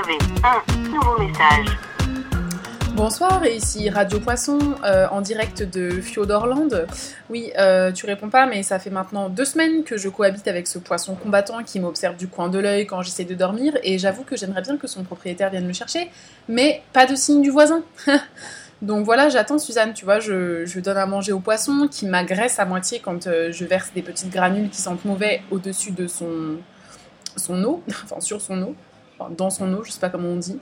un 0.00 0.88
nouveau 0.88 1.18
message. 1.18 1.76
Bonsoir, 2.94 3.46
ici 3.46 3.90
Radio 3.90 4.18
Poisson 4.18 4.58
euh, 4.82 5.06
en 5.10 5.20
direct 5.20 5.62
de 5.62 5.90
Fjodorland. 6.00 6.86
Oui, 7.28 7.52
euh, 7.58 7.92
tu 7.92 8.06
réponds 8.06 8.30
pas, 8.30 8.46
mais 8.46 8.62
ça 8.62 8.78
fait 8.78 8.88
maintenant 8.88 9.28
deux 9.28 9.44
semaines 9.44 9.84
que 9.84 9.98
je 9.98 10.08
cohabite 10.08 10.48
avec 10.48 10.68
ce 10.68 10.78
poisson 10.78 11.16
combattant 11.16 11.62
qui 11.62 11.80
m'observe 11.80 12.16
du 12.16 12.28
coin 12.28 12.48
de 12.48 12.58
l'œil 12.58 12.86
quand 12.86 13.02
j'essaie 13.02 13.24
de 13.24 13.34
dormir, 13.34 13.76
et 13.82 13.98
j'avoue 13.98 14.24
que 14.24 14.36
j'aimerais 14.36 14.62
bien 14.62 14.78
que 14.78 14.86
son 14.86 15.04
propriétaire 15.04 15.50
vienne 15.50 15.66
le 15.66 15.74
chercher, 15.74 16.10
mais 16.48 16.82
pas 16.94 17.04
de 17.04 17.14
signe 17.14 17.42
du 17.42 17.50
voisin. 17.50 17.82
Donc 18.82 19.04
voilà, 19.04 19.28
j'attends 19.28 19.58
Suzanne, 19.58 19.92
tu 19.92 20.06
vois, 20.06 20.18
je, 20.18 20.64
je, 20.64 20.80
donne 20.80 20.96
à 20.96 21.04
manger 21.04 21.32
au 21.32 21.40
poisson 21.40 21.88
qui 21.90 22.06
m'agresse 22.06 22.58
à 22.58 22.64
moitié 22.64 23.00
quand 23.00 23.26
euh, 23.26 23.52
je 23.52 23.66
verse 23.66 23.90
des 23.94 24.00
petites 24.00 24.30
granules 24.30 24.70
qui 24.70 24.80
sentent 24.80 25.04
mauvais 25.04 25.42
au-dessus 25.50 25.90
de 25.90 26.06
son, 26.06 26.56
son 27.36 27.62
eau, 27.64 27.82
enfin 28.04 28.20
sur 28.20 28.40
son 28.40 28.62
eau, 28.62 28.74
dans 29.28 29.50
son 29.50 29.72
eau, 29.74 29.84
je 29.84 29.90
sais 29.90 30.00
pas 30.00 30.08
comment 30.08 30.30
on 30.30 30.36
dit 30.36 30.58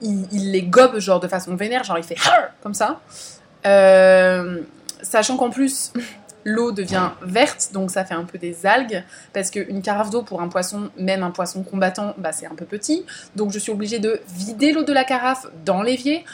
il, 0.00 0.52
les 0.52 0.62
gobe 0.62 0.98
genre 0.98 1.20
de 1.20 1.28
façon 1.28 1.56
vénère, 1.56 1.84
genre 1.84 1.98
il 1.98 2.04
fait 2.04 2.16
comme 2.62 2.74
ça. 2.74 3.00
Euh, 3.66 4.60
sachant 5.02 5.36
qu'en 5.36 5.50
plus 5.50 5.92
l'eau 6.44 6.70
devient 6.70 7.10
verte, 7.22 7.70
donc 7.72 7.90
ça 7.90 8.04
fait 8.04 8.14
un 8.14 8.24
peu 8.24 8.38
des 8.38 8.66
algues, 8.66 9.02
parce 9.32 9.50
qu'une 9.50 9.82
carafe 9.82 10.10
d'eau 10.10 10.22
pour 10.22 10.40
un 10.40 10.48
poisson, 10.48 10.90
même 10.98 11.22
un 11.22 11.30
poisson 11.30 11.62
combattant, 11.62 12.14
bah, 12.18 12.32
c'est 12.32 12.46
un 12.46 12.54
peu 12.54 12.64
petit. 12.64 13.04
Donc 13.34 13.52
je 13.52 13.58
suis 13.58 13.72
obligée 13.72 13.98
de 13.98 14.20
vider 14.36 14.72
l'eau 14.72 14.84
de 14.84 14.92
la 14.92 15.04
carafe 15.04 15.46
dans 15.64 15.82
l'évier, 15.82 16.24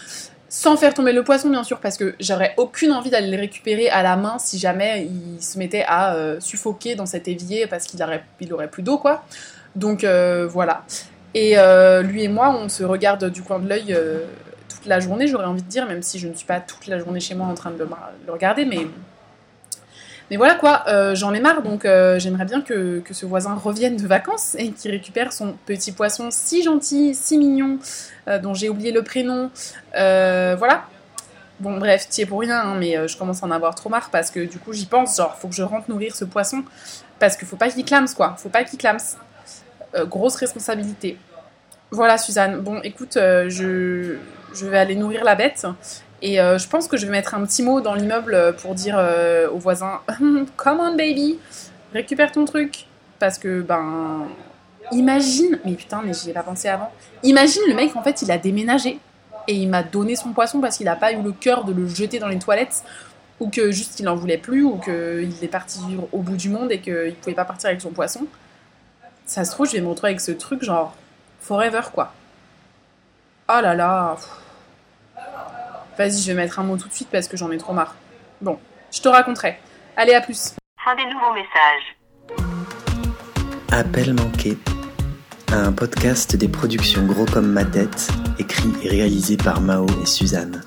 sans 0.48 0.76
faire 0.76 0.92
tomber 0.92 1.12
le 1.12 1.24
poisson 1.24 1.48
bien 1.48 1.64
sûr, 1.64 1.80
parce 1.80 1.96
que 1.96 2.14
j'aurais 2.20 2.52
aucune 2.58 2.92
envie 2.92 3.08
d'aller 3.08 3.30
le 3.30 3.38
récupérer 3.38 3.88
à 3.88 4.02
la 4.02 4.16
main 4.16 4.38
si 4.38 4.58
jamais 4.58 5.06
il 5.06 5.42
se 5.42 5.58
mettait 5.58 5.84
à 5.86 6.14
euh, 6.14 6.40
suffoquer 6.40 6.94
dans 6.94 7.06
cet 7.06 7.26
évier 7.26 7.66
parce 7.66 7.86
qu'il 7.86 8.02
aurait, 8.02 8.22
aurait 8.50 8.68
plus 8.68 8.82
d'eau 8.82 8.98
quoi. 8.98 9.24
Donc 9.76 10.04
euh, 10.04 10.46
voilà. 10.46 10.84
Et 11.34 11.58
euh, 11.58 12.02
lui 12.02 12.24
et 12.24 12.28
moi, 12.28 12.54
on 12.54 12.68
se 12.68 12.84
regarde 12.84 13.30
du 13.30 13.42
coin 13.42 13.58
de 13.58 13.68
l'œil 13.68 13.94
euh, 13.94 14.24
toute 14.68 14.86
la 14.86 15.00
journée, 15.00 15.26
j'aurais 15.26 15.46
envie 15.46 15.62
de 15.62 15.68
dire, 15.68 15.86
même 15.86 16.02
si 16.02 16.18
je 16.18 16.28
ne 16.28 16.34
suis 16.34 16.46
pas 16.46 16.60
toute 16.60 16.86
la 16.86 16.98
journée 16.98 17.20
chez 17.20 17.34
moi 17.34 17.46
en 17.46 17.54
train 17.54 17.70
de 17.70 17.78
le, 17.78 18.32
regarder, 18.32 18.64
mais. 18.64 18.86
Mais 20.30 20.38
voilà 20.38 20.54
quoi, 20.54 20.84
euh, 20.88 21.14
j'en 21.14 21.34
ai 21.34 21.40
marre, 21.40 21.62
donc 21.62 21.82
j'aimerais 21.82 22.46
bien 22.46 22.62
que, 22.62 23.00
que, 23.00 23.12
ce 23.12 23.26
voisin 23.26 23.54
revienne 23.54 23.98
de 23.98 24.06
vacances 24.06 24.54
et 24.58 24.70
qu'il 24.70 24.90
récupère 24.90 25.30
son 25.30 25.54
petit 25.66 25.92
poisson 25.92 26.28
si 26.30 26.62
gentil, 26.62 27.14
si 27.14 27.36
mignon, 27.36 27.78
dont 28.42 28.54
j'ai 28.54 28.70
oublié 28.70 28.92
le 28.92 29.02
prénom. 29.02 29.50
voilà, 29.92 30.84
Bon, 31.60 31.76
bref, 31.76 32.08
t'y 32.08 32.22
es 32.22 32.26
pour 32.26 32.40
rien, 32.40 32.60
hein, 32.60 32.76
mais 32.78 33.06
je 33.06 33.16
commence 33.16 33.42
à 33.42 33.46
en 33.46 33.50
avoir 33.50 33.74
trop 33.74 33.90
marre 33.90 34.08
parce 34.10 34.30
que 34.30 34.40
du 34.40 34.58
coup, 34.58 34.72
j'y 34.72 34.86
pense, 34.86 35.18
genre, 35.18 35.36
faut 35.36 35.48
que 35.48 35.54
je 35.54 35.62
rentre 35.62 35.90
nourrir 35.90 36.16
ce 36.16 36.24
poisson 36.24 36.64
parce 37.18 37.36
qu'il 37.36 37.46
faut 37.46 37.56
pas 37.56 37.68
qu'il 37.68 37.84
clame, 37.84 38.08
quoi. 38.16 38.34
Faut 38.38 38.48
pas 38.48 38.64
qu'il 38.64 38.78
clame. 38.78 38.98
Euh, 39.94 40.06
grosse 40.06 40.36
responsabilité. 40.36 41.18
Voilà 41.90 42.16
Suzanne, 42.16 42.60
bon 42.60 42.80
écoute, 42.82 43.18
euh, 43.18 43.50
je, 43.50 44.16
vais 44.64 44.78
aller 44.78 44.94
nourrir 44.94 45.22
la 45.24 45.34
bête 45.34 45.66
et 46.22 46.40
euh, 46.40 46.56
je 46.56 46.66
pense 46.66 46.88
que 46.88 46.96
je 46.96 47.04
vais 47.04 47.12
mettre 47.12 47.34
un 47.34 47.44
petit 47.44 47.62
mot 47.62 47.82
dans 47.82 47.94
l'immeuble 47.94 48.54
pour 48.62 48.74
dire 48.74 48.98
aux 49.52 49.58
voisins 49.58 50.00
Come 50.56 50.80
on 50.80 50.96
baby, 50.96 51.38
récupère 51.92 52.32
ton 52.32 52.44
truc. 52.46 52.86
Parce 53.18 53.38
que 53.38 53.60
ben 53.60 54.26
imagine, 54.90 55.60
mais 55.64 55.74
putain, 55.74 56.00
mais 56.04 56.12
j'y 56.14 56.30
ai 56.30 56.32
pas 56.32 56.42
pensé 56.42 56.68
avant. 56.68 56.90
Imagine 57.22 57.62
le 57.68 57.74
mec 57.74 57.94
en 57.94 58.02
fait 58.02 58.22
il 58.22 58.30
a 58.32 58.38
déménagé 58.38 58.98
et 59.46 59.54
il 59.54 59.68
m'a 59.68 59.82
donné 59.82 60.16
son 60.16 60.32
poisson 60.32 60.60
parce 60.60 60.78
qu'il 60.78 60.88
a 60.88 60.96
pas 60.96 61.12
eu 61.12 61.22
le 61.22 61.32
cœur 61.32 61.64
de 61.64 61.72
le 61.72 61.86
jeter 61.86 62.18
dans 62.18 62.28
les 62.28 62.38
toilettes 62.38 62.82
ou 63.38 63.50
que 63.50 63.70
juste 63.70 64.00
il 64.00 64.08
en 64.08 64.16
voulait 64.16 64.38
plus 64.38 64.64
ou 64.64 64.78
qu'il 64.78 65.32
est 65.42 65.48
parti 65.48 65.80
vivre 65.86 66.08
au 66.12 66.18
bout 66.18 66.36
du 66.36 66.48
monde 66.48 66.72
et 66.72 66.80
qu'il 66.80 67.14
pouvait 67.20 67.34
pas 67.34 67.44
partir 67.44 67.68
avec 67.68 67.80
son 67.82 67.90
poisson 67.90 68.26
ça 69.26 69.44
se 69.44 69.50
trouve, 69.50 69.66
je 69.66 69.72
vais 69.72 69.80
me 69.80 69.88
retrouver 69.88 70.10
avec 70.10 70.20
ce 70.20 70.32
truc 70.32 70.62
genre 70.62 70.94
forever 71.40 71.82
quoi. 71.92 72.12
Oh 73.48 73.60
là 73.60 73.74
là. 73.74 74.16
Vas-y, 75.98 76.22
je 76.22 76.26
vais 76.28 76.34
mettre 76.34 76.58
un 76.58 76.62
mot 76.62 76.76
tout 76.76 76.88
de 76.88 76.92
suite 76.92 77.08
parce 77.10 77.28
que 77.28 77.36
j'en 77.36 77.50
ai 77.50 77.58
trop 77.58 77.72
marre. 77.72 77.94
Bon, 78.40 78.58
je 78.90 79.00
te 79.00 79.08
raconterai. 79.08 79.58
Allez, 79.96 80.14
à 80.14 80.20
plus. 80.20 80.54
Fin 80.82 80.96
des 80.96 81.04
nouveaux 81.04 81.34
messages. 81.34 81.96
Appel 83.70 84.14
manqué. 84.14 84.58
Un 85.52 85.72
podcast 85.72 86.34
des 86.34 86.48
productions 86.48 87.04
Gros 87.04 87.26
comme 87.26 87.52
ma 87.52 87.64
tête, 87.64 88.08
écrit 88.38 88.72
et 88.82 88.88
réalisé 88.88 89.36
par 89.36 89.60
Mao 89.60 89.86
et 90.02 90.06
Suzanne. 90.06 90.62